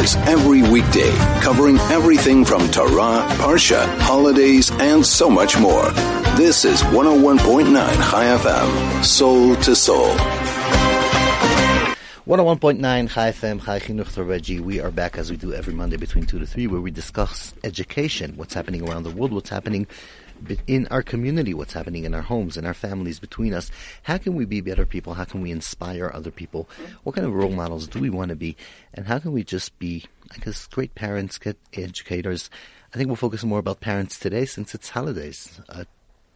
[0.00, 5.90] hours every weekday, covering everything from Torah, Parsha, holidays, and so much more.
[6.36, 10.10] This is 101.9 Chai FM, soul to soul.
[12.26, 14.60] 101.9 Chai FM, Chai Chinuch Reggie.
[14.60, 17.52] We are back as we do every Monday between 2 to 3 where we discuss
[17.64, 19.86] education, what's happening around the world, what's happening
[20.66, 23.70] in our community, what's happening in our homes, in our families, between us.
[24.02, 25.14] How can we be better people?
[25.14, 26.68] How can we inspire other people?
[27.02, 28.56] What kind of role models do we want to be?
[28.94, 32.50] And how can we just be, I guess, great parents, good educators?
[32.92, 35.60] I think we'll focus more about parents today since it's holidays.
[35.68, 35.84] Uh,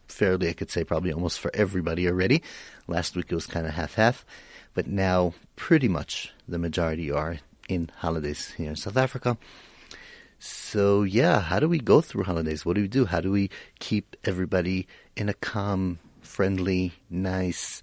[0.07, 2.43] fairly, I could say probably almost for everybody already.
[2.87, 4.25] Last week it was kind of half-half,
[4.73, 9.37] but now pretty much the majority are in holidays here in South Africa.
[10.47, 12.63] So yeah, how do we go through holidays?
[12.63, 13.05] What do we do?
[13.05, 13.49] How do we
[13.79, 17.81] keep everybody in a calm, friendly, nice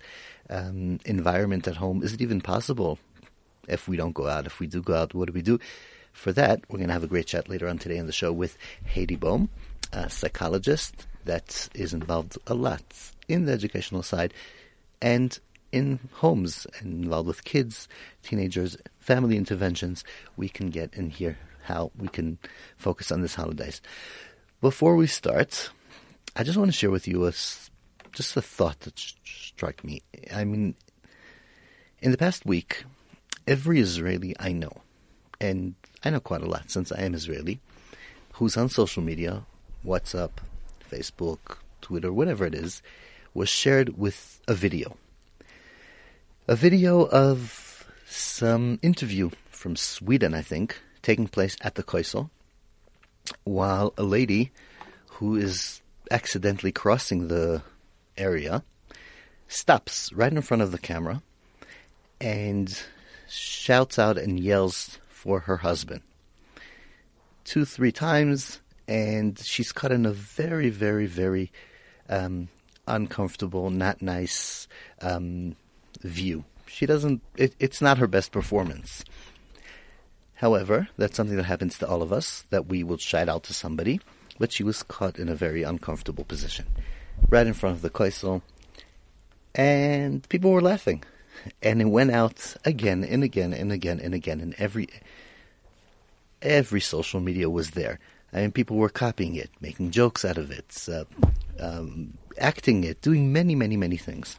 [0.48, 2.04] um, environment at home?
[2.04, 3.00] Is it even possible
[3.66, 4.46] if we don't go out?
[4.46, 5.58] If we do go out, what do we do?
[6.12, 8.32] For that, we're going to have a great chat later on today on the show
[8.32, 8.56] with
[8.94, 9.48] Heidi Borme,
[9.92, 12.84] a psychologist that is involved a lot
[13.26, 14.32] in the educational side
[15.00, 15.36] and
[15.72, 17.88] in homes involved with kids,
[18.22, 20.04] teenagers, family interventions.
[20.36, 22.38] We can get in here how we can
[22.76, 23.80] focus on this holidays.
[24.60, 25.70] Before we start,
[26.36, 30.02] I just want to share with you a, just a thought that struck me.
[30.32, 30.74] I mean,
[32.00, 32.84] in the past week,
[33.46, 34.82] every Israeli I know,
[35.40, 35.74] and
[36.04, 37.60] I know quite a lot since I am Israeli,
[38.34, 39.44] who's on social media,
[39.84, 40.30] WhatsApp,
[40.90, 42.82] Facebook, Twitter, whatever it is,
[43.34, 44.96] was shared with a video.
[46.48, 52.30] A video of some interview from Sweden, I think, taking place at the Koisel,
[53.44, 54.50] while a lady
[55.06, 57.62] who is accidentally crossing the
[58.16, 58.62] area
[59.48, 61.22] stops right in front of the camera
[62.20, 62.82] and
[63.28, 66.02] shouts out and yells for her husband.
[67.44, 71.50] Two, three times, and she's caught in a very, very, very
[72.08, 72.48] um,
[72.86, 74.68] uncomfortable, not nice
[75.00, 75.56] um,
[76.02, 76.44] view.
[76.66, 79.04] She doesn't, it, it's not her best performance.
[80.42, 83.54] However, that's something that happens to all of us, that we will shout out to
[83.54, 84.00] somebody,
[84.40, 86.66] but she was caught in a very uncomfortable position,
[87.30, 88.42] right in front of the Koisel,
[89.54, 91.04] and people were laughing.
[91.62, 94.88] And it went out again and again and again and again, and every
[96.42, 97.98] every social media was there.
[98.32, 101.04] I mean, people were copying it, making jokes out of it, uh,
[101.58, 104.38] um, acting it, doing many, many, many things.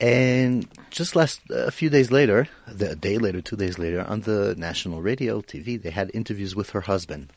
[0.00, 4.54] And just last a few days later, a day later, two days later, on the
[4.56, 7.30] national radio, TV, they had interviews with her husband,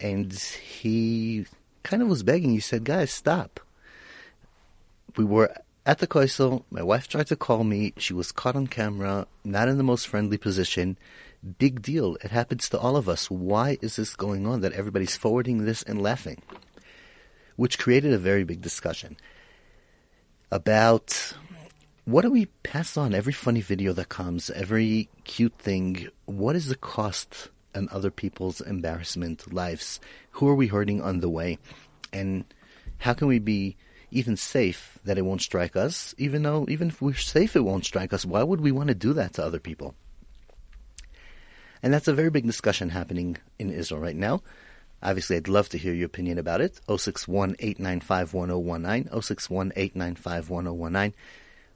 [0.00, 1.46] and he
[1.82, 2.50] kind of was begging.
[2.50, 3.58] He said, "Guys, stop."
[5.16, 5.52] We were
[5.84, 6.62] at the Koisel.
[6.70, 7.94] My wife tried to call me.
[7.96, 10.96] She was caught on camera, not in the most friendly position.
[11.58, 12.16] Big deal.
[12.22, 13.28] It happens to all of us.
[13.28, 16.42] Why is this going on that everybody's forwarding this and laughing?
[17.56, 19.16] Which created a very big discussion
[20.52, 21.34] about
[22.06, 23.14] what do we pass on?
[23.14, 28.60] Every funny video that comes, every cute thing, what is the cost and other people's
[28.60, 29.98] embarrassment, lives?
[30.30, 31.58] Who are we hurting on the way?
[32.12, 32.44] And
[32.98, 33.76] how can we be
[34.12, 36.14] even safe that it won't strike us?
[36.16, 38.24] Even though, even if we're safe, it won't strike us.
[38.24, 39.96] Why would we want to do that to other people?
[41.82, 44.42] And that's a very big discussion happening in Israel right now.
[45.02, 46.78] Obviously, I'd love to hear your opinion about it.
[46.88, 51.12] 061 895 1019, 061 895 1019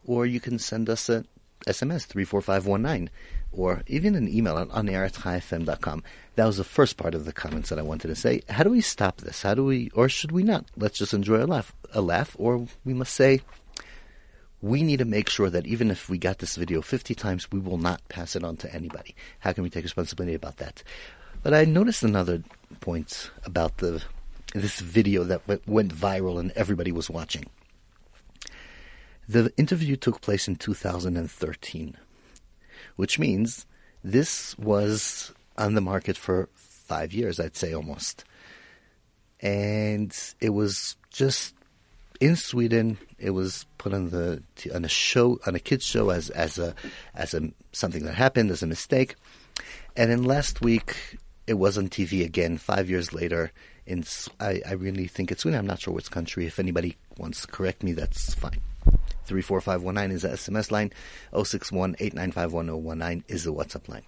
[0.05, 1.25] or you can send us a
[1.67, 3.11] SMS 34519
[3.53, 6.03] or even an email on onair at chaifm.com.
[6.37, 8.43] That was the first part of the comments that I wanted to say.
[8.49, 9.43] How do we stop this?
[9.43, 10.67] How do we, or should we not?
[10.77, 13.41] Let's just enjoy a laugh, a laugh, or we must say,
[14.63, 17.59] we need to make sure that even if we got this video 50 times, we
[17.59, 19.15] will not pass it on to anybody.
[19.41, 20.83] How can we take responsibility about that?
[21.43, 22.43] But I noticed another
[22.81, 24.03] point about the
[24.55, 27.45] this video that went viral and everybody was watching.
[29.31, 31.97] The interview took place in 2013,
[32.97, 33.65] which means
[34.03, 38.25] this was on the market for five years, I'd say almost.
[39.39, 41.55] And it was just
[42.19, 42.99] in Sweden.
[43.21, 44.43] It was put on the
[44.75, 46.75] on a show on a kids show as as a
[47.15, 49.15] as a something that happened as a mistake.
[49.97, 52.59] And then last week it was on TV again.
[52.59, 53.53] Five years later,
[53.87, 54.05] in
[54.41, 55.61] I, I really think it's Sweden.
[55.61, 56.47] I'm not sure which country.
[56.47, 58.61] If anybody wants to correct me, that's fine.
[59.31, 60.91] 34519 is the SMS line.
[61.33, 61.95] 061
[63.29, 64.03] is the WhatsApp line.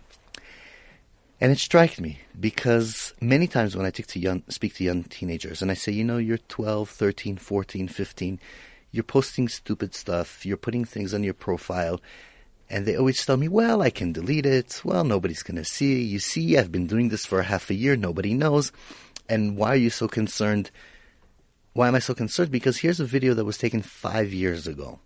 [1.40, 5.62] And it struck me because many times when I to young, speak to young teenagers
[5.62, 8.40] and I say, you know, you're 12, 13, 14, 15,
[8.90, 12.00] you're posting stupid stuff, you're putting things on your profile,
[12.68, 14.80] And they always tell me, well, I can delete it.
[14.82, 16.02] Well, nobody's going to see.
[16.02, 17.96] You see, I've been doing this for half a year.
[17.96, 18.72] Nobody knows.
[19.28, 20.70] And why are you so concerned?
[21.74, 22.50] Why am I so concerned?
[22.50, 24.98] Because here's a video that was taken five years ago.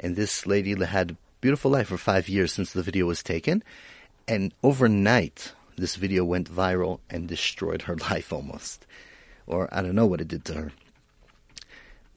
[0.00, 3.62] And this lady had a beautiful life for five years since the video was taken.
[4.26, 8.84] And overnight, this video went viral and destroyed her life almost.
[9.46, 10.72] Or I don't know what it did to her.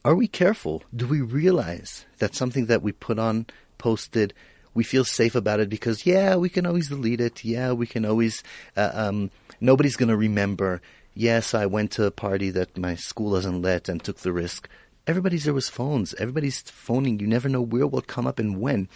[0.04, 0.82] Are we careful?
[0.96, 3.46] Do we realize that something that we put on,
[3.78, 4.34] posted,
[4.74, 7.44] we feel safe about it because yeah, we can always delete it.
[7.44, 8.42] Yeah, we can always.
[8.76, 10.82] Uh, um, nobody's going to remember.
[11.14, 14.70] Yes, I went to a party that my school doesn't let and took the risk.
[15.06, 16.14] Everybody's there with phones.
[16.16, 17.20] Everybody's phoning.
[17.20, 18.88] You never know where will come up and when.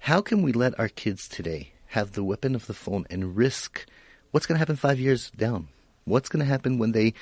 [0.00, 3.86] How can we let our kids today have the weapon of the phone and risk
[4.30, 5.68] what's going to happen five years down?
[6.04, 7.14] What's going to happen when they,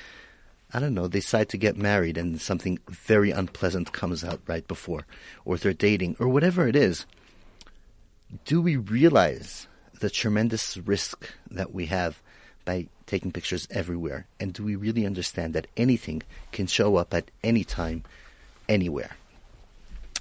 [0.73, 5.05] I don't know, decide to get married and something very unpleasant comes out right before,
[5.45, 7.05] or they're dating, or whatever it is?
[8.45, 9.67] do we realize
[9.99, 12.21] the tremendous risk that we have
[12.65, 14.27] by taking pictures everywhere?
[14.39, 18.03] And do we really understand that anything can show up at any time,
[18.67, 19.11] anywhere?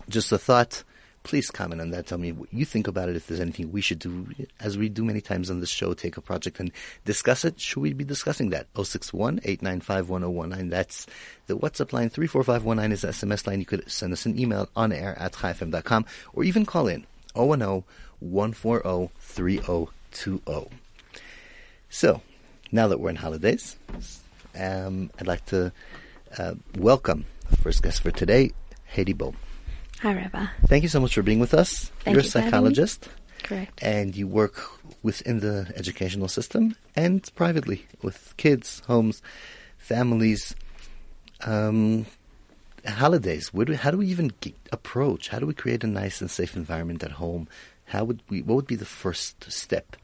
[0.09, 0.85] Just a thought.
[1.25, 2.07] Please comment on that.
[2.07, 3.15] Tell me what you think about it.
[3.15, 4.27] If there's anything we should do,
[4.59, 6.73] as we do many times on this show, take a project and
[7.05, 7.61] discuss it.
[7.61, 8.67] Should we be discussing that?
[8.75, 10.69] 061 895 1019.
[10.71, 11.07] That's
[11.47, 12.09] the WhatsApp line.
[12.09, 13.61] 34519 is the SMS line.
[13.61, 17.85] You could send us an email on air at chaifm.com or even call in 010
[18.19, 20.69] 140 3020.
[21.89, 22.23] So,
[22.73, 23.77] now that we're in holidays,
[24.59, 25.73] um, I'd like to
[26.39, 28.53] uh, welcome the first guest for today,
[28.95, 29.35] Heidi Bo.
[30.01, 30.47] Hi, Rabbi.
[30.67, 31.93] Thank you so much for being with us.
[32.01, 33.09] Thank You're you a psychologist.
[33.43, 33.81] Correct.
[33.83, 34.61] And you work
[35.03, 39.21] within the educational system and privately with kids, homes,
[39.77, 40.57] families,
[41.45, 42.07] um,
[42.87, 43.53] holidays.
[43.53, 45.29] Where do, how do we even get, approach?
[45.29, 47.49] How do we create a nice and safe environment at home?
[47.87, 48.43] How would we?
[48.43, 49.97] What would be the first step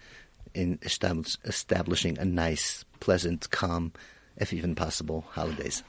[0.59, 3.93] in establish, establishing a nice, pleasant, calm,
[4.37, 5.85] if even possible, holidays?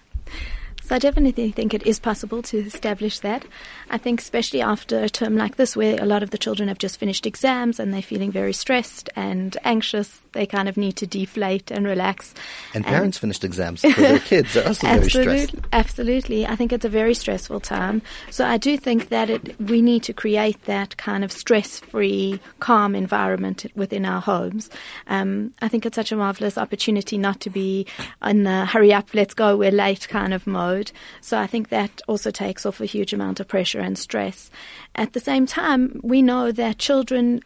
[0.90, 3.46] So I definitely think it is possible to establish that.
[3.92, 6.80] I think especially after a term like this where a lot of the children have
[6.80, 11.06] just finished exams and they're feeling very stressed and anxious, they kind of need to
[11.06, 12.34] deflate and relax.
[12.74, 14.56] And parents finished exams for their kids.
[14.56, 15.28] They're also very stressed.
[15.28, 16.48] Absolutely, absolutely.
[16.48, 18.02] I think it's a very stressful time.
[18.32, 22.96] So I do think that it, we need to create that kind of stress-free, calm
[22.96, 24.72] environment within our homes.
[25.06, 27.86] Um, I think it's such a marvelous opportunity not to be
[28.26, 30.79] in the hurry up, let's go, we're late kind of mode.
[31.22, 34.50] So I think that also takes off a huge amount of pressure and stress.
[34.96, 37.42] At the same time, we know that children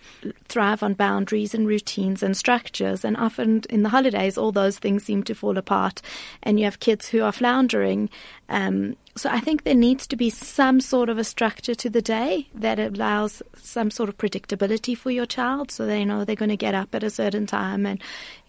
[0.48, 5.04] thrive on boundaries and routines and structures, and often in the holidays, all those things
[5.04, 6.02] seem to fall apart,
[6.42, 8.10] and you have kids who are floundering.
[8.50, 12.02] Um, so I think there needs to be some sort of a structure to the
[12.02, 16.50] day that allows some sort of predictability for your child, so they know they're going
[16.50, 18.02] to get up at a certain time and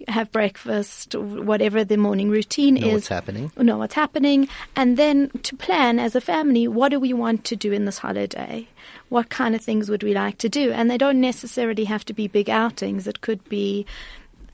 [0.09, 2.93] have breakfast, whatever the morning routine Know is.
[2.95, 3.53] what's happening.
[3.59, 7.57] Know what's happening, and then to plan as a family, what do we want to
[7.57, 8.67] do in this holiday?
[9.11, 10.73] What kind of things would we like to do?
[10.73, 13.07] And they don't necessarily have to be big outings.
[13.07, 13.87] It could be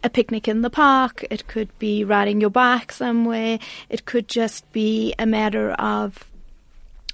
[0.02, 1.24] a picnic in the park.
[1.30, 3.58] It could be riding your bike somewhere.
[3.88, 6.24] It could just be a matter of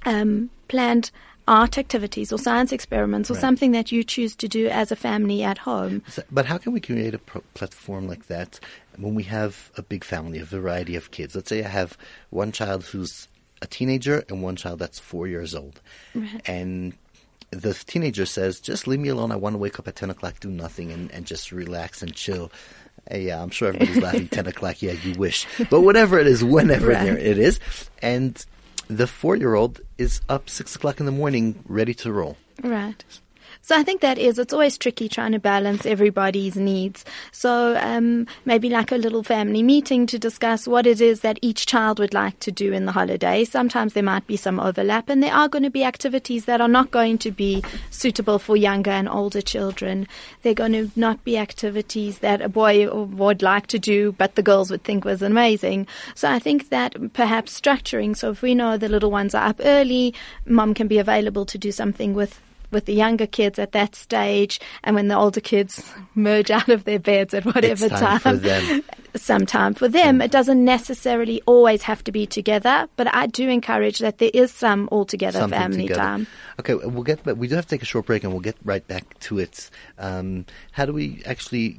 [0.05, 1.11] um, planned
[1.49, 3.41] art activities or science experiments or Right.
[3.41, 6.03] something that you choose to do as a family at home.
[6.09, 8.59] So- But how can we create a pro- platform like that
[8.97, 11.35] when we have a big family, a variety of kids?
[11.37, 11.97] Let's say I have
[12.31, 13.29] one child who's
[13.63, 15.81] a teenager and one child that's four years old.
[16.47, 16.95] And
[17.51, 19.31] the teenager says, just leave me alone.
[19.33, 22.15] I want to wake up at 10 o'clock, do nothing, and, and just relax and
[22.15, 22.51] chill.
[23.13, 24.83] Uh, yeah, I'm sure everybody's laughing 10 o'clock.
[24.83, 25.47] Yeah, you wish.
[25.71, 27.05] But whatever it is, whenever Right.
[27.05, 27.61] there it is.
[28.03, 28.45] And
[28.89, 32.37] the four year old is up 6 o'clock in the morning, ready to roll.
[32.63, 33.05] Right.
[33.67, 37.05] So I think that is, it's always tricky trying to balance everybody's needs.
[37.33, 41.67] So um, maybe like a little family meeting to discuss what it is that each
[41.67, 43.43] child would like to do in the holiday.
[43.43, 46.69] Sometimes there might be some overlap and there are going to be activities that are
[46.69, 50.07] not going to be suitable for younger and older children.
[50.43, 54.45] They're going to not be activities that a boy would like to do, but the
[54.45, 55.89] girls would think was amazing.
[56.15, 59.61] So I think that perhaps structuring, so if we know the little ones are up
[59.65, 60.15] early,
[60.47, 64.61] mom can be available to do something with with the younger kids at that stage,
[64.85, 68.37] and when the older kids merge out of their beds at whatever It's time for
[68.37, 68.83] them.
[69.17, 70.21] some time for them.
[70.21, 74.53] It doesn't necessarily always have to be together, but I do encourage that there is
[74.53, 76.01] some all together something family together.
[76.01, 76.27] time.
[76.61, 77.23] Okay, we'll get.
[77.25, 79.39] But we do have to take a short break, and we'll get right back to
[79.39, 79.71] it.
[79.99, 81.79] Um, how do we actually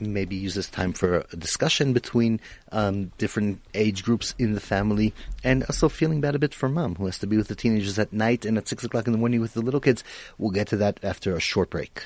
[0.00, 2.40] maybe use this time for a discussion between
[2.72, 5.12] um, different age groups in the family,
[5.44, 7.98] and also feeling bad a bit for mom who has to be with the teenagers
[7.98, 10.04] at night and at six o'clock in the morning with the little kids.
[10.38, 12.04] We'll get to that after a short break.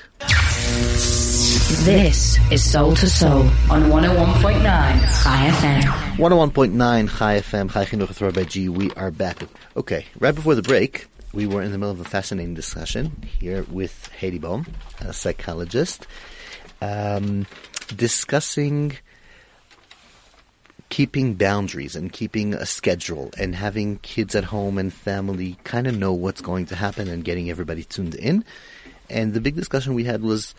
[1.83, 5.81] This is Soul to Soul on 101.9 Chai FM.
[6.17, 8.69] 101.9 Chai FM, Chai Chinuch G.
[8.69, 9.41] We are back.
[9.75, 13.65] Okay, right before the break, we were in the middle of a fascinating discussion here
[13.69, 14.67] with Heidi Borme,
[15.01, 16.07] a psychologist,
[16.85, 17.45] um,
[17.95, 18.97] discussing
[20.89, 25.97] keeping boundaries and keeping a schedule and having kids at home and family kind of
[25.97, 28.45] know what's going to happen and getting everybody tuned in.
[29.09, 30.53] And the big discussion we had was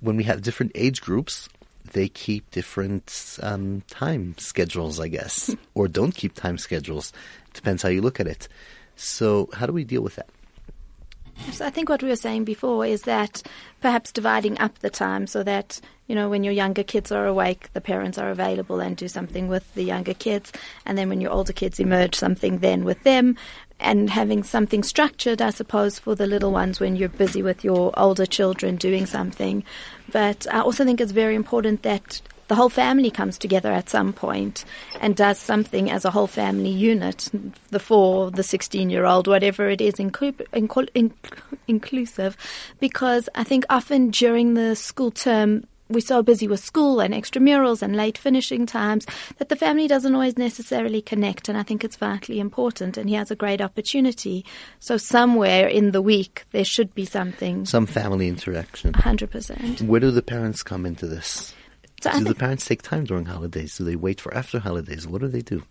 [0.00, 1.48] when we have different age groups,
[1.92, 7.12] they keep different um, time schedules, I guess, or don't keep time schedules.
[7.54, 8.48] Depends how you look at it.
[8.96, 10.28] So, how do we deal with that?
[11.52, 13.42] So I think what we were saying before is that
[13.80, 17.72] perhaps dividing up the time so that, you know, when your younger kids are awake,
[17.72, 20.52] the parents are available and do something with the younger kids.
[20.84, 23.36] And then when your older kids emerge, something then with them.
[23.78, 27.92] And having something structured, I suppose, for the little ones when you're busy with your
[27.98, 29.64] older children doing something.
[30.10, 34.12] But I also think it's very important that the whole family comes together at some
[34.12, 34.64] point
[35.00, 37.30] and does something as a whole family unit,
[37.70, 41.12] the four, the 16 year old, whatever it is, inclu- inclu-
[41.66, 42.36] inclusive,
[42.80, 47.80] because I think often during the school term, we're so busy with school and extramurals
[47.82, 49.06] and late finishing times
[49.38, 51.48] that the family doesn't always necessarily connect.
[51.48, 52.96] And I think it's vitally important.
[52.96, 54.44] And he has a great opportunity.
[54.80, 57.66] So somewhere in the week, there should be something.
[57.66, 58.92] Some family interaction.
[58.94, 59.82] 100%.
[59.82, 61.54] Where do the parents come into this?
[62.12, 63.76] So do the parents take time during holidays?
[63.76, 65.06] Do they wait for after holidays?
[65.06, 65.62] What do they do?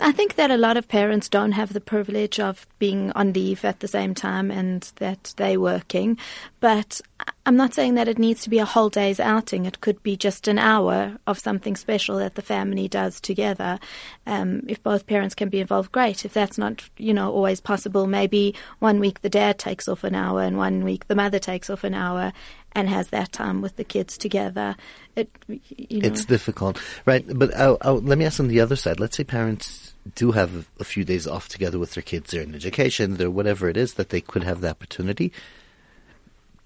[0.00, 3.62] I think that a lot of parents don't have the privilege of being on leave
[3.64, 6.16] at the same time and that they're working.
[6.60, 7.00] But
[7.44, 9.66] I'm not saying that it needs to be a whole day's outing.
[9.66, 13.78] It could be just an hour of something special that the family does together.
[14.26, 16.24] Um, if both parents can be involved, great.
[16.24, 20.14] If that's not, you know, always possible, maybe one week the dad takes off an
[20.14, 22.32] hour and one week the mother takes off an hour
[22.74, 24.76] and has that time with the kids together.
[25.16, 26.08] It, you know.
[26.08, 27.24] It's difficult, right?
[27.26, 29.00] But uh, uh, let me ask on the other side.
[29.00, 32.30] Let's say parents do have a few days off together with their kids.
[32.30, 35.32] They're in education, they're whatever it is that they could have the opportunity.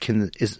[0.00, 0.58] Can is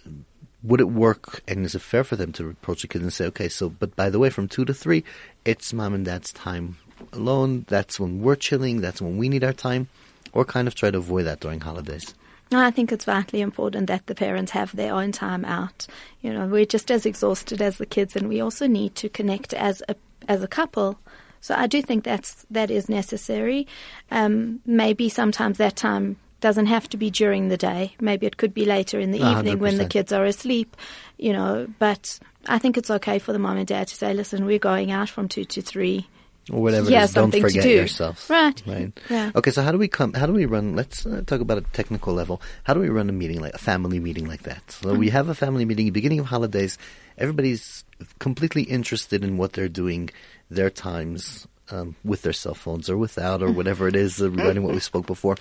[0.63, 3.25] would it work, and is it fair for them to approach the kids and say,
[3.27, 5.03] okay, so but by the way, from two to three,
[5.45, 6.77] it's mom and dad's time
[7.13, 7.65] alone.
[7.67, 8.81] That's when we're chilling.
[8.81, 9.87] That's when we need our time,
[10.33, 12.13] or kind of try to avoid that during holidays.
[12.51, 15.87] I think it's vitally important that the parents have their own time out.
[16.21, 19.53] You know, we're just as exhausted as the kids, and we also need to connect
[19.53, 19.95] as a
[20.27, 20.99] as a couple.
[21.41, 23.67] So I do think that's that is necessary.
[24.11, 27.95] Um, maybe sometimes that time doesn't have to be during the day.
[27.99, 30.75] Maybe it could be later in the A evening when the kids are asleep.
[31.17, 34.45] You know, but I think it's okay for the mom and dad to say, "Listen,
[34.45, 36.07] we're going out from two to three.
[36.51, 37.69] Or whatever Yeah, it is, don't forget do.
[37.69, 38.29] yourself.
[38.29, 38.61] Right.
[38.65, 38.91] Right.
[39.09, 39.31] Yeah.
[39.35, 40.13] Okay, so how do we come?
[40.13, 40.75] How do we run?
[40.75, 42.41] Let's uh, talk about a technical level.
[42.63, 44.71] How do we run a meeting like a family meeting like that?
[44.71, 44.99] So Mm-hmm.
[44.99, 46.77] we have a family meeting beginning of holidays.
[47.17, 47.83] Everybody's
[48.19, 50.09] completely interested in what they're doing,
[50.49, 54.63] their times um, with their cell phones or without or whatever it is, uh, regarding
[54.63, 55.35] what we spoke before.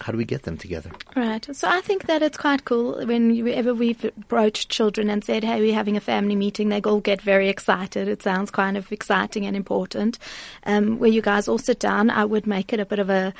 [0.00, 0.90] How do we get them together?
[1.14, 1.46] Right.
[1.54, 5.60] So I think that it's quite cool when whenever we've approached children and said, hey,
[5.60, 8.08] we're having a family meeting, they all get very excited.
[8.08, 10.18] It sounds kind of exciting and important.
[10.64, 13.32] Um, where you guys all sit down, I would make it a bit of a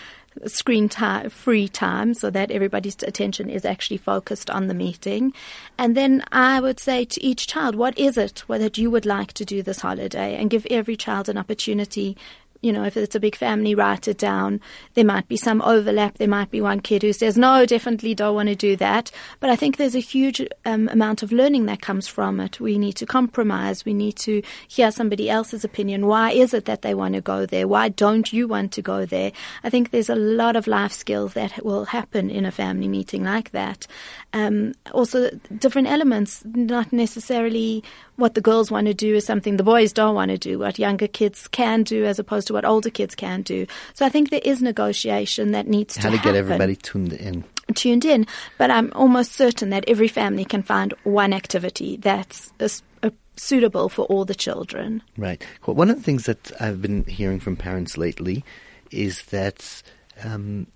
[0.46, 5.32] screen time, free time so that everybody's attention is actually focused on the meeting.
[5.78, 9.32] And then I would say to each child, what is it that you would like
[9.34, 10.36] to do this holiday?
[10.36, 12.16] And give every child an opportunity
[12.64, 14.58] you know, if it's a big family, write it down.
[14.94, 16.16] There might be some overlap.
[16.16, 19.10] There might be one kid who says, no, definitely don't want to do that.
[19.38, 22.58] But I think there's a huge um, amount of learning that comes from it.
[22.60, 23.84] We need to compromise.
[23.84, 26.06] We need to hear somebody else's opinion.
[26.06, 27.68] Why is it that they want to go there?
[27.68, 29.32] Why don't you want to go there?
[29.62, 33.24] I think there's a lot of life skills that will happen in a family meeting
[33.24, 33.86] like that.
[34.32, 35.28] Um, also,
[35.58, 37.84] different elements, not necessarily
[38.16, 40.78] what the girls want to do is something the boys don't want to do, what
[40.78, 43.66] younger kids can do as opposed to what older kids can do.
[43.94, 47.44] So I think there is negotiation that needs How to to get everybody tuned in?
[47.74, 48.26] tuned in.
[48.58, 52.68] But I'm almost certain that every family can find one activity that's uh,
[53.02, 55.02] uh, suitable for all the children.
[55.16, 55.44] Right.
[55.66, 58.44] Well, one of the things that I've been hearing from parents lately
[58.90, 59.82] is that
[60.22, 60.66] um,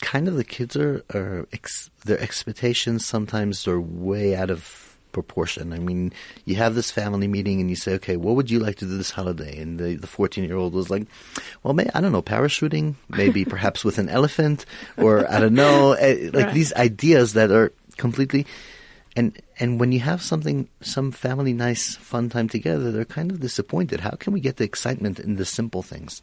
[0.00, 5.72] kind of the kids are, are ex- their expectations sometimes are way out of proportion.
[5.72, 6.12] I mean,
[6.44, 8.96] you have this family meeting and you say, okay, what would you like to do
[8.96, 9.58] this holiday?
[9.60, 11.06] And the, the 14 year old was like,
[11.62, 15.92] well, may, I don't know, parachuting, maybe perhaps with an elephant, or I don't know,
[15.92, 16.54] eh, like Right.
[16.54, 18.46] these ideas that are completely,
[19.16, 23.40] and and when you have something, some family nice fun time together, they're kind of
[23.40, 24.00] disappointed.
[24.00, 26.22] How can we get the excitement in the simple things?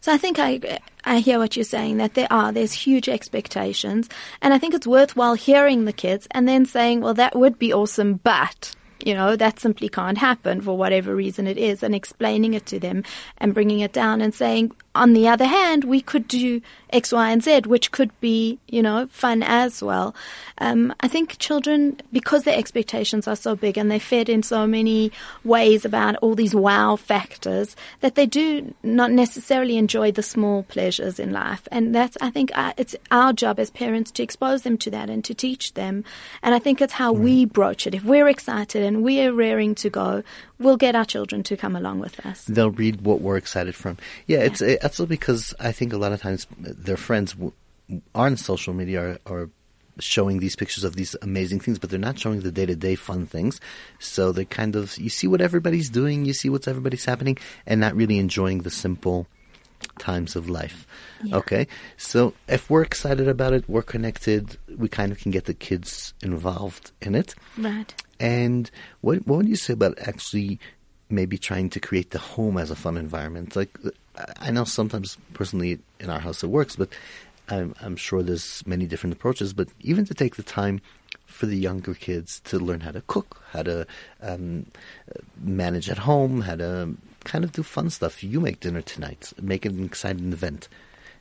[0.00, 4.08] So I think I I hear what you're saying that there are there's huge expectations,
[4.40, 7.72] and I think it's worthwhile hearing the kids and then saying, well, that would be
[7.72, 12.54] awesome, but you know, that simply can't happen for whatever reason it is, and explaining
[12.54, 13.02] it to them
[13.38, 16.60] and bringing it down and saying, on the other hand, we could do
[16.92, 20.14] X, Y, and Z, which could be, you know, fun as well.
[20.58, 24.66] Um, I think children, because their expectations are so big and they're fed in so
[24.66, 25.12] many
[25.44, 31.20] ways about all these wow factors, that they do not necessarily enjoy the small pleasures
[31.20, 31.68] in life.
[31.70, 35.08] And that's, I think, uh, it's our job as parents to expose them to that
[35.08, 36.04] and to teach them.
[36.42, 37.94] And I think it's how we broach it.
[37.94, 40.24] If we're excited and we're raring to go,
[40.58, 42.44] we'll get our children to come along with us.
[42.44, 43.96] They'll read what we're excited from.
[44.26, 47.52] Yeah, it's it's also because I think a lot of times their friends w-
[48.12, 49.50] on social media are, are
[50.00, 52.96] showing these pictures of these amazing things, but they're not showing the day to day
[52.96, 53.60] fun things.
[54.00, 57.80] So they kind of you see what everybody's doing, you see what's everybody's happening, and
[57.80, 59.28] not really enjoying the simple
[59.98, 60.88] times of life.
[61.22, 61.36] Yeah.
[61.36, 64.56] Okay, so if we're excited about it, we're connected.
[64.76, 67.36] We kind of can get the kids involved in it.
[67.56, 67.94] Right.
[68.18, 68.68] And
[69.02, 70.58] what what would you say about actually
[71.08, 73.54] maybe trying to create the home as a fun environment?
[73.54, 73.78] Like
[74.38, 76.90] I know sometimes personally in our house it works, but
[77.48, 79.52] I'm, I'm sure there's many different approaches.
[79.52, 80.80] But even to take the time
[81.26, 83.86] for the younger kids to learn how to cook, how to
[84.20, 84.66] um,
[85.40, 88.22] manage at home, how to kind of do fun stuff.
[88.22, 90.68] You make dinner tonight, make it an exciting event.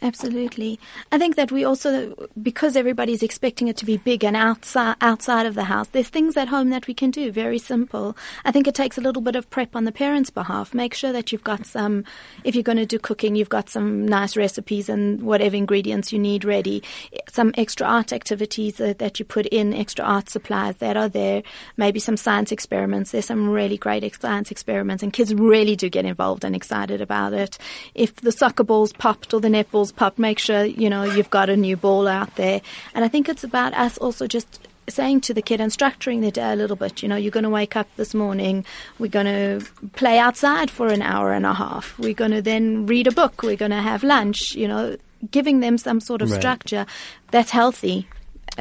[0.01, 0.79] Absolutely.
[1.11, 5.45] I think that we also, because everybody's expecting it to be big and outside, outside
[5.45, 8.15] of the house, there's things at home that we can do, very simple.
[8.45, 10.73] I think it takes a little bit of prep on the parents' behalf.
[10.73, 12.05] Make sure that you've got some,
[12.45, 16.19] if you're going to do cooking, you've got some nice recipes and whatever ingredients you
[16.19, 16.81] need ready.
[17.29, 21.43] Some extra art activities that, that you put in, extra art supplies that are there.
[21.75, 23.11] Maybe some science experiments.
[23.11, 27.33] There's some really great science experiments and kids really do get involved and excited about
[27.33, 27.57] it.
[27.95, 31.49] If the soccer ball's popped or the netball's popped, make sure, you know, you've got
[31.49, 32.61] a new ball out there.
[32.93, 36.31] And I think it's about us also just saying to the kid and structuring the
[36.31, 37.03] day a little bit.
[37.03, 38.65] You know, you're going to wake up this morning,
[38.97, 41.97] we're going to play outside for an hour and a half.
[41.99, 43.43] We're going to then read a book.
[43.43, 44.97] We're going to have lunch, you know,
[45.31, 46.39] giving them some sort of Right.
[46.39, 46.85] structure
[47.31, 48.07] that's healthy.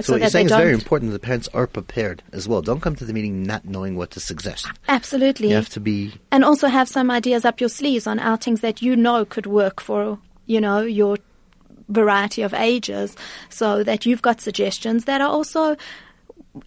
[0.03, 2.63] So, what you're saying is very important that the parents are prepared as well.
[2.63, 4.69] Don't come to the meeting not knowing what to suggest.
[4.87, 5.49] Absolutely.
[5.49, 8.81] You have to be and also have some ideas up your sleeves on outings that
[8.81, 11.17] you know could work for you know your
[11.89, 13.17] variety of ages
[13.49, 15.77] so that you've got suggestions that are also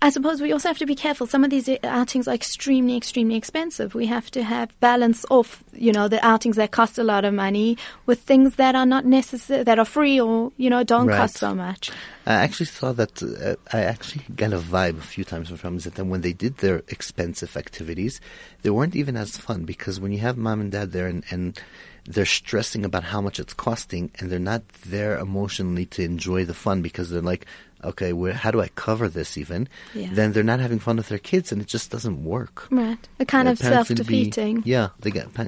[0.01, 1.27] I suppose we also have to be careful.
[1.27, 3.95] Some of these outings are extremely, extremely expensive.
[3.95, 7.33] We have to have balance off, you know, the outings that cost a lot of
[7.33, 11.17] money with things that are not necessary, that are free or, you know, don't Right.
[11.17, 11.91] cost so much.
[12.25, 13.23] I actually saw that.
[13.23, 16.83] Uh, I actually got a vibe a few times from that when they did their
[16.89, 18.21] expensive activities,
[18.61, 21.59] they weren't even as fun because when you have mom and dad there and, and
[22.05, 26.53] they're stressing about how much it's costing and they're not there emotionally to enjoy the
[26.53, 27.45] fun because they're like,
[27.83, 29.67] okay, where, how do I cover this even?
[29.93, 30.09] Yeah.
[30.11, 32.67] Then they're not having fun with their kids and it just doesn't work.
[32.71, 32.97] Right.
[33.19, 34.63] A kind of parents need be- self-defeating.
[34.65, 35.47] yeah, they get pa-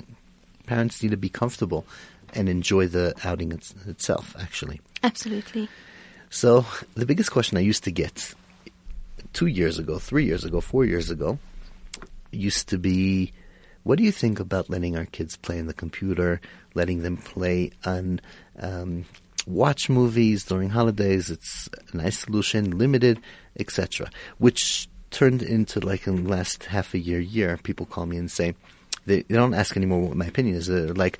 [0.65, 1.85] parents need to be comfortable
[2.33, 4.35] and enjoy the outing it's, itself.
[4.39, 5.69] Actually, Absolutely.
[6.29, 6.65] so
[6.95, 8.33] the biggest question I used to get
[9.33, 11.39] two years ago, three years ago, four years ago
[12.31, 13.31] used to be,
[13.83, 16.41] what do you think about letting our kids play on the computer,
[16.73, 18.19] letting them play on
[18.59, 19.05] um,
[19.45, 21.29] watch movies during holidays?
[21.29, 23.19] It's a nice solution, limited,
[23.59, 24.09] etc.
[24.37, 28.31] Which turned into like in the last half a year, year, people call me and
[28.31, 28.55] say
[29.05, 30.67] they, they don't ask anymore what my opinion is.
[30.67, 31.19] They're like,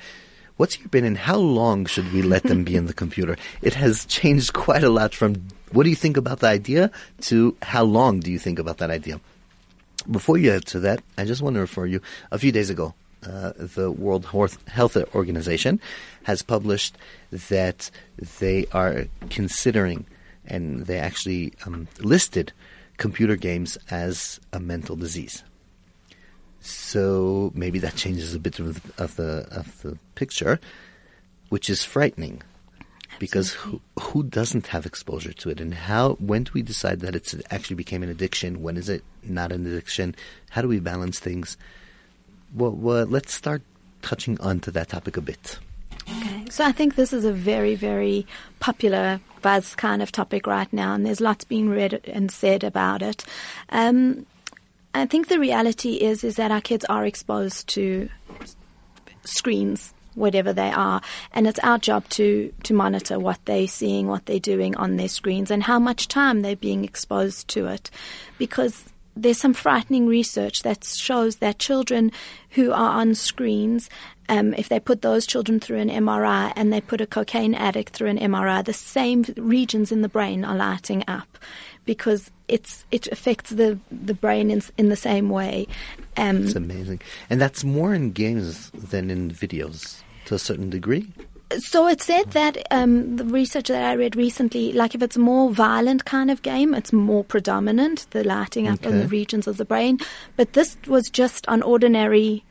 [0.57, 1.15] What's your opinion?
[1.15, 3.37] How long should we let them be in the computer?
[3.63, 7.57] It has changed quite a lot from what do you think about the idea to
[7.63, 9.19] how long do you think about that idea?
[10.09, 12.01] Before you add to that, I just want to refer you.
[12.31, 12.93] A few days ago,
[13.25, 15.79] uh, the World Health Health Organization
[16.23, 16.97] has published
[17.31, 17.89] that
[18.39, 20.05] they are considering,
[20.45, 22.53] and they actually um, listed
[22.97, 25.43] computer games as a mental disease.
[26.59, 30.59] So maybe that changes a bit of the, of the of the picture,
[31.49, 32.41] which is frightening.
[33.19, 36.13] Because who, who doesn't have exposure to it, and how?
[36.13, 38.63] When do we decide that it's actually became an addiction?
[38.63, 40.15] When is it not an addiction?
[40.49, 41.55] How do we balance things?
[42.53, 43.61] Well, well let's start
[44.01, 45.59] touching onto that topic a bit.
[46.09, 46.45] Okay.
[46.49, 48.27] So I think this is a very, very
[48.59, 53.01] popular buzz kind of topic right now, and there's lots being read and said about
[53.01, 53.25] it.
[53.69, 54.25] Um,
[54.93, 58.09] I think the reality is is that our kids are exposed to
[59.23, 61.01] screens whatever they are.
[61.33, 65.07] And it's our job to, to monitor what they're seeing, what they're doing on their
[65.07, 67.89] screens, and how much time they're being exposed to it.
[68.37, 68.83] Because
[69.15, 72.11] there's some frightening research that shows that children
[72.51, 73.89] who are on screens,
[74.29, 77.93] um, if they put those children through an MRI and they put a cocaine addict
[77.93, 81.37] through an MRI, the same regions in the brain are lighting up
[81.85, 85.67] because it's it affects the the brain in, in the same way.
[86.17, 91.11] Um, it's amazing, and that's more in games than in videos to a certain degree.
[91.59, 95.19] So it said that um, the research that I read recently, like if it's a
[95.19, 98.89] more violent kind of game, it's more predominant, the lighting up okay.
[98.89, 99.99] in the regions of the brain.
[100.35, 102.43] But this was just on ordinary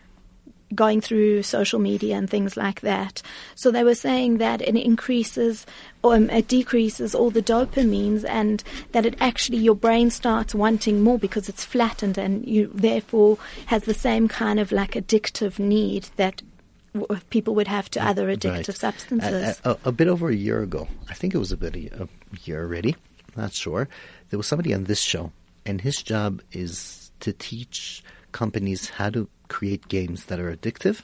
[0.75, 3.23] going through social media and things like that.
[3.55, 5.67] So they were saying that it increases
[6.03, 8.63] or um, it decreases all the dopamines and
[8.93, 13.85] that it actually your brain starts wanting more because it's flattened and you therefore has
[13.85, 16.43] the same kind of like addictive need that
[17.31, 18.77] people would have to other addictive right.
[18.77, 19.61] substances.
[19.65, 22.03] A, a, a, bit over a year ago, I think it was a bit a,
[22.05, 22.09] a
[22.45, 22.97] year already,
[23.37, 23.89] not sure,
[24.31, 25.33] there was somebody on this show
[25.65, 28.03] and his job is to teach
[28.33, 31.03] companies how to create games that are addictive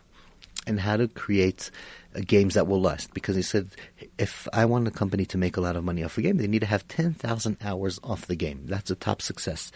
[0.67, 1.71] and how to create
[2.17, 3.15] uh, games that will last.
[3.15, 3.71] Because he said,
[4.19, 6.47] if I want a company to make a lot of money off a game, they
[6.47, 8.63] need to have 10,000 hours off the game.
[8.67, 9.71] That's a top success,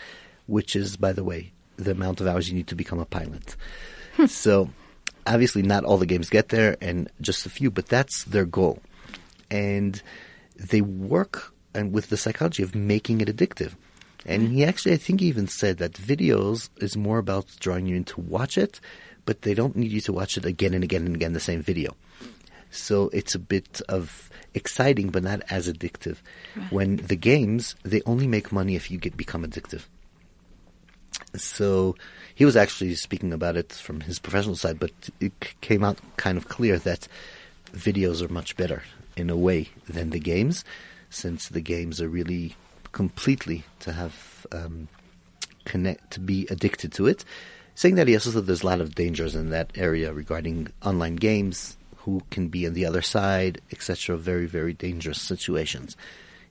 [0.46, 3.56] which is, by the way, the amount of hours you need to become a pilot.
[4.16, 4.26] Hmm.
[4.26, 4.70] so
[5.26, 8.80] obviously not all the games get there and just a few, but that's their goal.
[9.50, 10.02] And
[10.56, 13.72] they work and with the psychology of making it addictive.
[14.24, 17.96] And he actually, I think, he even said that videos is more about drawing you
[17.96, 18.80] in to watch it,
[19.24, 21.60] but they don't need you to watch it again and again and again the same
[21.60, 21.96] video.
[22.70, 26.18] So it's a bit of exciting, but not as addictive.
[26.56, 26.72] Right.
[26.72, 29.82] When the games, they only make money if you get become addictive.
[31.36, 31.96] So
[32.34, 36.38] he was actually speaking about it from his professional side, but it came out kind
[36.38, 37.08] of clear that
[37.72, 38.82] videos are much better
[39.16, 40.64] in a way than the games,
[41.10, 42.56] since the games are really
[42.92, 44.88] completely to have um,
[45.64, 47.24] connect to be addicted to it.
[47.74, 51.16] Saying that he also said there's a lot of dangers in that area regarding online
[51.16, 54.16] games, who can be on the other side, etc.
[54.16, 55.96] Very very dangerous situations,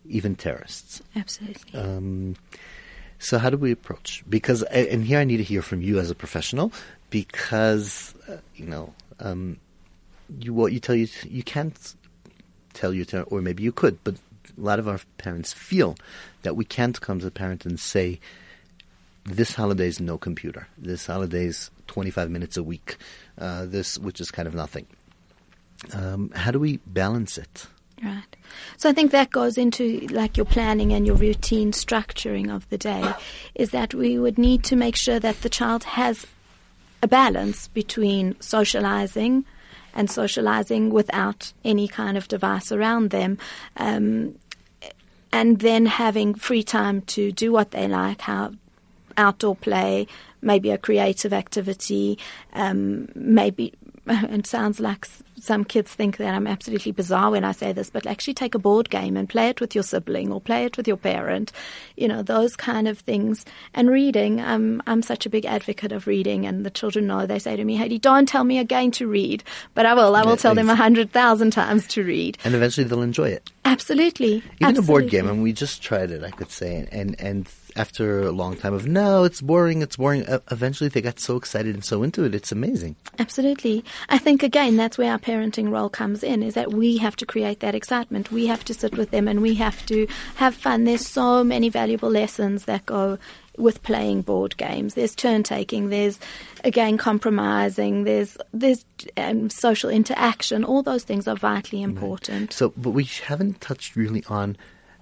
[0.08, 1.02] even terrorists.
[1.16, 1.80] Absolutely.
[1.80, 2.36] Um,
[3.22, 4.24] so how do we approach?
[4.28, 6.74] Because and here I need to hear from you as a professional,
[7.12, 9.58] because uh, you know um,
[10.40, 11.96] you what you tell you you can't
[12.74, 15.96] tell you to, or maybe you could, but a lot of our parents feel
[16.42, 18.20] that we can't come to the parent and say,
[19.26, 20.68] this holiday is no computer.
[20.78, 22.98] This holiday is 25 minutes a week.
[23.38, 24.88] Uh, this, which is kind of nothing.
[25.94, 27.68] Um, how do we balance it?
[28.04, 28.36] Right.
[28.78, 32.78] So I think that goes into like your planning and your routine structuring of the
[32.78, 33.14] day
[33.54, 36.26] is that we would need to make sure that the child has
[37.04, 39.46] a balance between socializing
[39.94, 43.38] and socializing without any kind of device around them.
[43.78, 44.36] Um,
[45.32, 48.54] and then having free time to do what they like, how
[49.18, 50.08] outdoor play,
[50.42, 52.18] maybe a creative activity,
[52.54, 53.74] um, maybe
[54.08, 55.08] it sounds like
[55.40, 58.60] some kids think that I'm absolutely bizarre when I say this, but actually take a
[58.60, 61.52] board game and play it with your sibling or play it with your parent,
[61.98, 63.46] you know, those kind of things.
[63.74, 67.26] And reading, um, I'm such a big advocate of reading, and the children know.
[67.26, 70.16] They say to me, Heidi, don't tell me again to read, but I will.
[70.16, 72.38] I will yeah, tell them a hundred thousand times to read.
[72.44, 73.50] And eventually they'll enjoy it.
[73.66, 74.38] Absolutely.
[74.38, 74.84] Even Absolutely.
[74.84, 78.32] a board game, and we just tried it, I could say, and and after a
[78.32, 80.26] long time of no, it's boring, it's boring.
[80.28, 82.36] Uh, eventually, they got so excited and so into it.
[82.36, 82.96] It's amazing.
[83.20, 83.84] Absolutely.
[84.10, 86.44] I think again that's where our parenting role comes in.
[86.44, 88.32] Is that we have to create that excitement.
[88.32, 90.84] We have to sit with them and we have to have fun.
[90.84, 93.18] There's so many valuable lessons that go
[93.58, 94.94] with playing board games.
[94.94, 95.90] There's turn taking.
[95.90, 96.20] There's
[96.64, 98.04] again compromising.
[98.04, 98.86] There's there's
[99.18, 100.64] um, social interaction.
[100.64, 102.52] All those things are vitally important.
[102.52, 102.54] Right.
[102.54, 104.58] So, but we haven't touched really on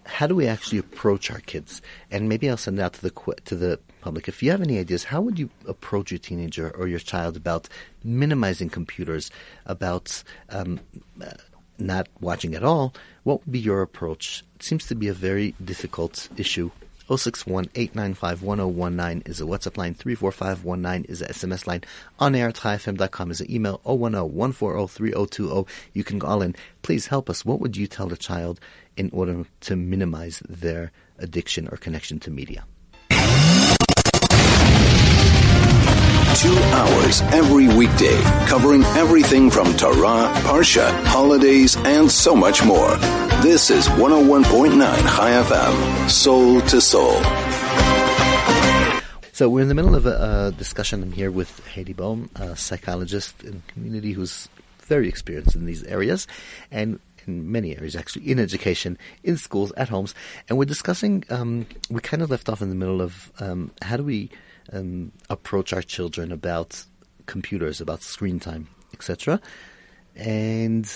[0.09, 1.81] how do we actually approach our kids?
[2.11, 3.11] And maybe I'll send out to the
[3.45, 4.27] to the public.
[4.27, 7.69] If you have any ideas, how would you approach your teenager or your child about
[8.03, 9.31] minimizing computers,
[9.65, 10.79] about um,
[11.77, 12.93] not watching at all?
[13.23, 14.43] What would be your approach?
[14.55, 16.71] It seems to be a very difficult issue
[17.17, 19.93] 061 895 1019 is a WhatsApp line.
[19.95, 21.83] 34519 is a SMS line.
[22.19, 23.79] On air is an email.
[23.83, 25.65] 010 140 3020.
[25.93, 26.55] You can call in.
[26.83, 27.43] Please help us.
[27.43, 28.59] What would you tell a child
[28.99, 32.65] in order to minimize their addiction or connection to media?
[36.35, 42.95] Two hours every weekday, covering everything from Torah, Parsha, holidays, and so much more.
[43.41, 47.21] This is 101.9 Chai FM, Soul to Soul.
[49.31, 51.01] So we're in the middle of a, a discussion.
[51.03, 55.83] I'm here with Heidi Borme, a psychologist in the community who's very experienced in these
[55.83, 56.27] areas,
[56.71, 56.99] and
[57.29, 60.13] in many areas actually, in education, in schools, at homes.
[60.47, 63.97] And we're discussing, um, we kind of left off in the middle of um, how
[63.97, 64.29] do we
[64.73, 66.83] um, approach our children about
[67.25, 69.39] computers, about screen time, etc.
[70.15, 70.89] And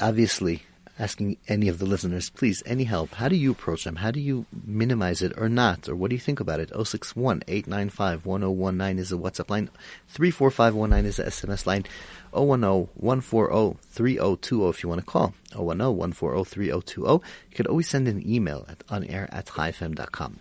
[0.00, 0.62] obviously,
[0.98, 3.14] asking any of the listeners, please, any help.
[3.14, 3.96] How do you approach them?
[3.96, 5.88] How do you minimize it or not?
[5.88, 6.70] Or what do you think about it?
[6.70, 9.70] 061 895 1019 is the WhatsApp line.
[10.08, 11.84] 34519 is the SMS line.
[12.32, 15.34] 010 140 3020 if you want to call.
[15.50, 17.12] 010 140 3020.
[17.12, 17.20] You
[17.54, 20.38] could always send an email at onair at chaifm.com.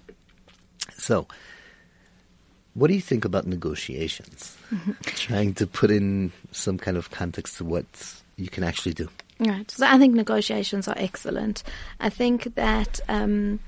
[0.98, 1.28] So,
[2.74, 4.58] what do you think about negotiations?
[5.04, 7.86] Trying to put in some kind of context to what
[8.38, 9.10] you can actually do.
[9.40, 9.70] Right.
[9.70, 11.64] So I think negotiations are excellent.
[12.00, 13.60] I think that um,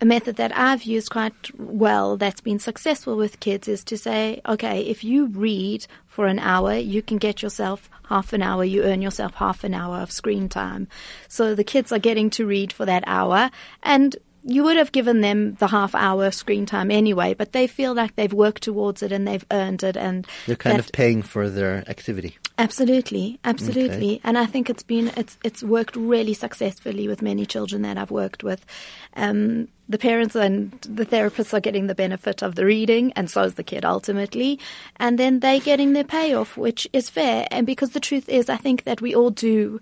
[0.00, 4.40] a method that I've used quite well that's been successful with kids is to say,
[4.46, 8.82] okay, if you read for an hour, you can get yourself half an hour, you
[8.84, 10.88] earn yourself half an hour of screen time.
[11.28, 13.50] So the kids are getting to read for that hour
[13.82, 17.94] and you would have given them the half hour screen time anyway, but they feel
[17.94, 21.50] like they've worked towards it and they've earned it and They're kind of paying for
[21.50, 22.38] their activity.
[22.60, 27.82] Absolutely, absolutely, and I think it's been it's it's worked really successfully with many children
[27.82, 28.66] that I've worked with.
[29.14, 33.42] Um, the parents and the therapists are getting the benefit of the reading, and so
[33.44, 34.58] is the kid ultimately,
[34.96, 37.46] and then they're getting their payoff, which is fair.
[37.52, 39.80] And because the truth is, I think that we all do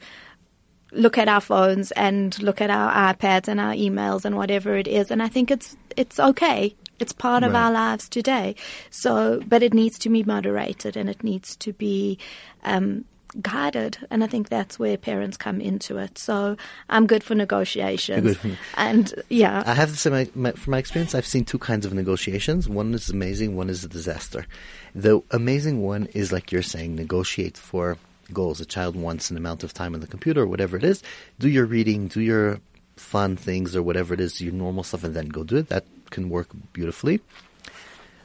[0.92, 4.86] look at our phones and look at our iPads and our emails and whatever it
[4.86, 6.76] is, and I think it's it's okay.
[6.98, 8.54] It's part of our lives today.
[8.90, 12.18] So, but it needs to be moderated and it needs to be
[12.64, 13.04] um,
[13.40, 16.18] guided, and I think that's where parents come into it.
[16.18, 16.56] So,
[16.88, 20.78] I'm good for negotiations, good and yeah, I have to say, my, my, from my
[20.78, 22.68] experience, I've seen two kinds of negotiations.
[22.68, 24.46] One is amazing, one is a disaster.
[24.94, 27.98] The amazing one is like you're saying, negotiate for
[28.32, 28.60] goals.
[28.60, 31.02] A child wants an amount of time on the computer or whatever it is.
[31.38, 32.60] Do your reading, do your
[32.96, 35.68] fun things or whatever it is, your normal stuff, and then go do it.
[35.68, 37.20] That can work beautifully.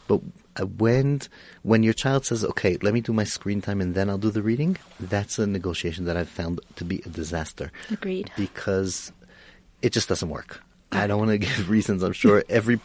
[0.08, 0.22] But
[0.60, 1.22] uh, when
[1.63, 4.32] when your child says, "Okay, let me do my screen time and then I'll do
[4.32, 8.32] the reading," that's a negotiation that I've found to be a disaster agreed.
[8.36, 9.12] because
[9.82, 10.62] it just doesn't work.
[10.91, 12.04] I don't want to give reasons.
[12.04, 12.80] I'm sure every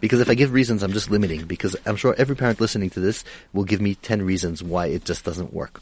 [0.00, 1.46] because if I give reasons, I'm just limiting.
[1.46, 5.04] Because I'm sure every parent listening to this will give me ten reasons why it
[5.06, 5.80] just doesn't work.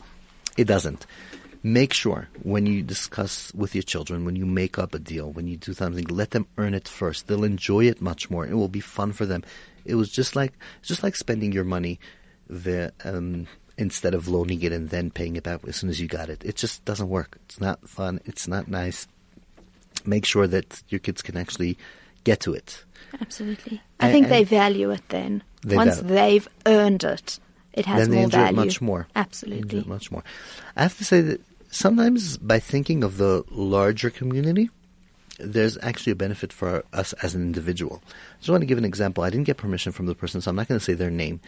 [0.57, 1.05] It doesn't.
[1.67, 5.47] Make sure when you discuss with your children, when you make up a deal, when
[5.47, 7.27] you do something, let them earn it first.
[7.27, 8.47] They'll enjoy it much more.
[8.47, 9.43] It will be fun for them.
[9.87, 11.99] It was just like just like spending your money
[12.51, 13.47] the, um,
[13.79, 16.45] instead of loaning it and then paying it back as soon as you got it.
[16.45, 17.39] It just doesn't work.
[17.47, 18.21] It's not fun.
[18.27, 19.07] It's not nice.
[20.05, 21.79] Make sure that your kids can actually
[22.25, 22.85] get to it.
[23.23, 23.81] Absolutely.
[24.01, 25.43] I And- think they value it then.
[25.63, 27.39] They Once value- they've earned it,
[27.73, 28.53] it has then they more enjoy value.
[28.53, 28.99] it much more.
[29.15, 29.79] They enjoy Absolutely.
[29.81, 30.25] it much more.
[30.77, 31.41] I have to say that
[31.75, 34.71] sometimes by thinking of the larger community,
[35.39, 38.01] there's actually a benefit for us as an individual.
[38.07, 39.25] I just want to give an example.
[39.25, 41.41] I didn't get permission from the person, so I'm not going to say their name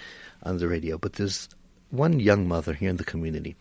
[0.42, 1.48] on the radio, but there's
[1.90, 3.54] one young mother here in the community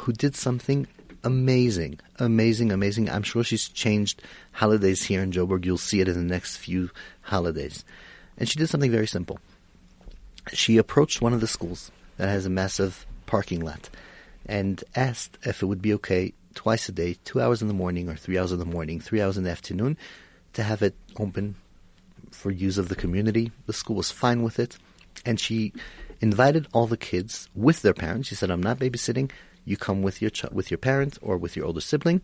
[0.00, 0.88] who did something
[1.22, 3.08] amazing, amazing, amazing.
[3.08, 5.64] I'm sure she's changed holidays here in Joburg.
[5.64, 7.84] You'll see it in the next few holidays.
[8.36, 9.38] And she did something very simple.
[10.52, 13.88] She approached one of the schools that has a massive parking lot
[14.46, 18.08] and asked if it would be okay twice a day, two hours in the morning
[18.08, 19.96] or three hours in the morning, three hours in the afternoon,
[20.52, 21.54] to have it open
[22.30, 23.52] for use of the community.
[23.66, 24.76] The school was fine with it.
[25.24, 25.72] And she
[26.20, 28.28] invited all the kids with their parents.
[28.28, 29.30] She said, I'm not babysitting.
[29.64, 32.20] You come with your ch- with your parent or with your older sibling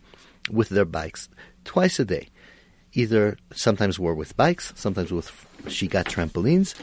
[0.50, 1.28] with their bikes
[1.64, 2.28] twice a day.
[2.94, 6.74] Either sometimes we're with bikes, sometimes with she got trampolines,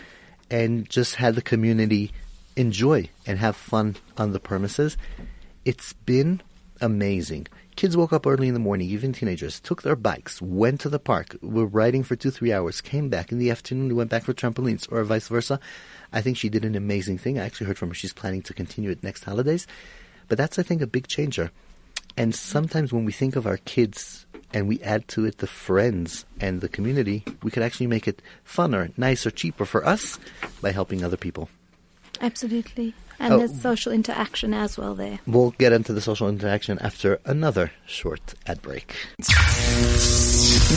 [0.49, 2.11] and just had the community
[2.55, 4.97] enjoy and have fun on the premises.
[5.65, 6.41] It's been
[6.81, 7.47] amazing.
[7.75, 10.99] Kids woke up early in the morning, even teenagers, took their bikes, went to the
[10.99, 14.33] park, were riding for two, three hours, came back in the afternoon, went back for
[14.33, 15.59] trampolines, or vice versa.
[16.13, 17.37] I think she did an amazing thing.
[17.37, 19.67] I actually heard from her she's planning to continue it next holidays.
[20.29, 21.51] But that's, I think, a big changer.
[22.15, 26.25] And sometimes when we think of our kids and we add to it the friends
[26.39, 30.17] and the community, we could actually make it funner, nicer, cheaper for us
[30.61, 31.49] by helping other people.
[32.21, 32.93] Absolutely.
[33.19, 33.37] And Oh.
[33.39, 35.19] there's social interaction as well there.
[35.25, 38.93] We'll get into the social interaction after another short ad break.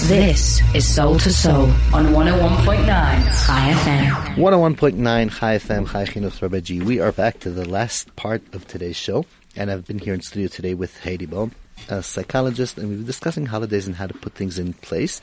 [0.08, 4.36] This is Soul to Soul on 101.9 Chai FM.
[4.36, 8.96] 101.9 Chai FM, Chai Chinuch Rabbi We are back to the last part of today's
[8.96, 11.52] show, and I've been here in studio today with Heidi Borme,
[11.88, 15.20] a psychologist, and we've been discussing holidays and how to put things in place.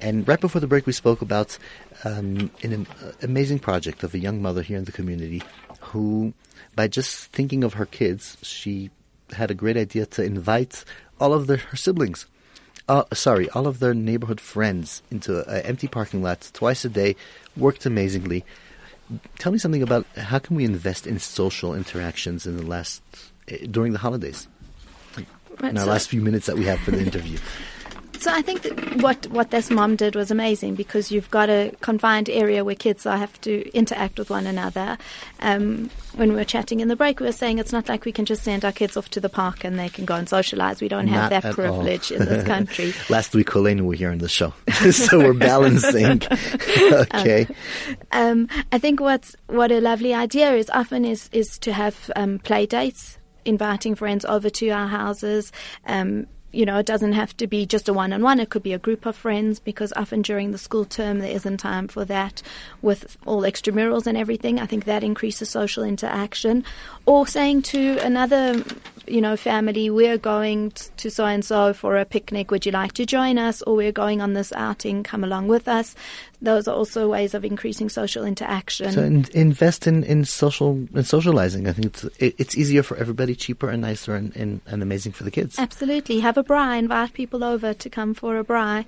[0.00, 1.58] And right before the break, we spoke about
[2.04, 5.42] um, an uh, amazing project of a young mother here in the community
[5.80, 6.32] who,
[6.74, 8.90] by just thinking of her kids, she
[9.32, 10.84] had a great idea to invite
[11.20, 12.26] all of their, her siblings.
[12.88, 17.16] Uh, sorry, all of their neighborhood friends into an empty parking lot twice a day.
[17.56, 18.44] Worked amazingly.
[19.38, 23.02] Tell me something about how can we invest in social interactions in the last
[23.48, 24.48] eh, during the holidays?
[25.60, 27.38] Right, in our so- last few minutes that we have for the interview.
[28.18, 31.72] So I think that what what this mom did was amazing because you've got a
[31.80, 34.98] confined area where kids are, have to interact with one another.
[35.40, 38.10] Um, when we were chatting in the break, we were saying it's not like we
[38.12, 40.80] can just send our kids off to the park and they can go and socialise.
[40.80, 42.18] We don't have Not that privilege all.
[42.18, 42.92] in this country.
[43.08, 44.52] Last week, Colleen were here on the show,
[44.90, 46.20] so we're balancing.
[47.14, 47.46] okay,
[48.10, 52.40] Um, I think what's what a lovely idea is often is is to have um,
[52.40, 55.52] play dates, inviting friends over to our houses.
[55.86, 58.40] Um, you know, it doesn't have to be just a one-on-one.
[58.40, 61.58] It could be a group of friends because often during the school term there isn't
[61.58, 62.42] time for that
[62.80, 64.58] with all extramurals and everything.
[64.58, 66.64] I think that increases social interaction.
[67.04, 68.64] Or saying to another,
[69.06, 72.50] you know, family, we're going to so and so for a picnic.
[72.50, 73.60] Would you like to join us?
[73.62, 75.02] Or we're going on this outing.
[75.02, 75.94] Come along with us.
[76.40, 78.92] Those are also ways of increasing social interaction.
[78.92, 81.66] so in, invest in, in social in socializing.
[81.66, 85.12] I think it's it, it's easier for everybody, cheaper and nicer, and, and, and amazing
[85.12, 85.58] for the kids.
[85.58, 86.20] Absolutely.
[86.20, 86.78] Have a braai.
[86.78, 88.84] Invite people over to come for a braai.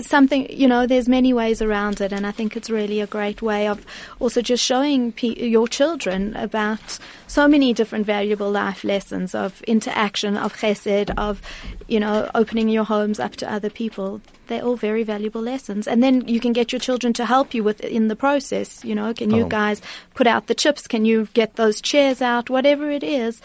[0.00, 3.42] Something, you know, there's many ways around it, and I think it's really a great
[3.42, 3.84] way of
[4.20, 10.36] also just showing pe- your children about so many different valuable life lessons of interaction,
[10.36, 11.42] of chesed, of,
[11.88, 14.20] you know, opening your homes up to other people.
[14.48, 15.86] They're all very valuable lessons.
[15.86, 18.84] And then you can get your children to help you with in the process.
[18.84, 19.48] You know, can you Oh.
[19.48, 19.80] guys
[20.14, 20.86] put out the chips?
[20.86, 22.50] Can you get those chairs out?
[22.50, 23.40] Whatever it is.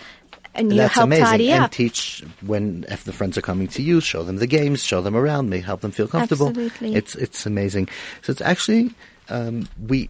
[0.58, 1.50] And you That's help amazing.
[1.50, 5.02] and teach when if the friends are coming to you, show them the games, show
[5.02, 6.48] them around, may help them feel comfortable.
[6.48, 6.96] Absolutely.
[6.96, 7.90] It's it's amazing.
[8.24, 8.92] So it's actually
[9.30, 10.10] um, we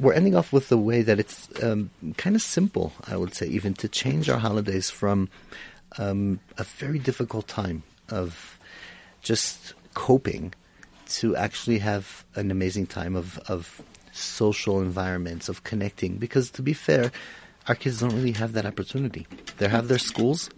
[0.00, 2.92] we're ending off with the way that it's um, kind of simple.
[3.06, 5.28] I would say even to change our holidays from
[5.98, 8.58] um, a very difficult time of
[9.22, 10.54] just coping
[11.08, 13.80] to actually have an amazing time of, of
[14.12, 16.16] social environments, of connecting.
[16.16, 17.12] Because to be fair,
[17.68, 19.26] our kids don't really have that opportunity.
[19.58, 20.50] They have their schools,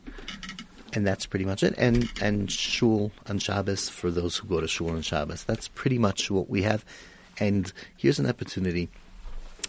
[0.93, 1.75] and that's pretty much it.
[1.79, 5.45] And and shul on Shabbos for those who go to shul on Shabbos.
[5.45, 6.85] That's pretty much what we have.
[7.41, 8.89] And here's an opportunity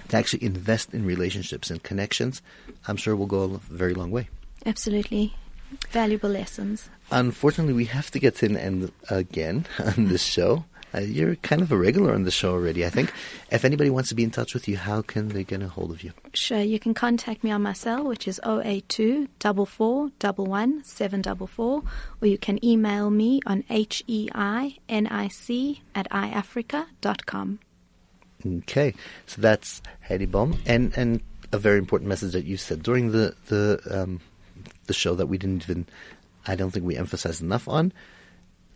[0.10, 2.42] to actually invest in relationships and connections.
[2.88, 4.30] I'm sure we'll go a very long way.
[4.66, 5.36] Absolutely.
[5.92, 6.90] Valuable lessons.
[7.12, 10.66] Unfortunately, we have to get to an end again on this show.
[10.94, 13.14] Uh, you're kind of a regular on the show already, I think.
[13.52, 15.92] If anybody wants to be in touch with you, how can they get a hold
[15.92, 16.12] of you?
[16.34, 21.84] Sure, you can contact me on my cell, which is 082 744
[22.22, 27.60] or you can email me on heinic at iafrica.com.
[28.46, 28.94] Okay,
[29.26, 31.20] so that's Heidi Borme, and and
[31.52, 34.22] a very important message that you said during the the um,
[34.86, 35.86] the show that we didn't even,
[36.48, 37.92] I don't think we emphasized enough on.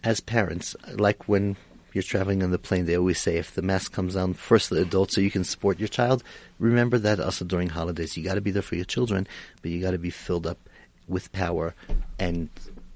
[0.04, 1.56] As parents, like when
[1.96, 4.82] you're traveling on the plane, they always say if the mask comes down first the
[4.82, 6.24] adult so you can support your child.
[6.60, 9.28] Remember that also during holidays, you got to be there for your children,
[9.62, 10.58] but you got to be filled up
[11.08, 11.76] with power
[12.20, 12.50] and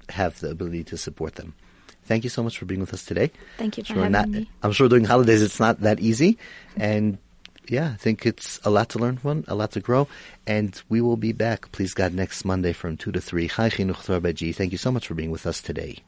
[0.08, 1.54] have the ability to support them.
[2.04, 3.30] Thank you so much for being with us today.
[3.58, 4.50] Thank you for Sure, having not- me.
[4.62, 6.38] I'm sure during holidays it's not that easy,
[6.76, 7.18] and
[7.68, 10.08] yeah, I think it's a lot to learn from, a lot to grow,
[10.46, 13.46] and we will be back, please God, next Monday from two to three.
[13.48, 14.54] Chai Chinuch Torah Beji.
[14.54, 15.98] Thank you so much for being with us today.